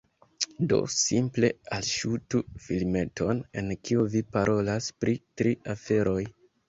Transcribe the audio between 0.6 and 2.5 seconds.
Do, simple alŝutu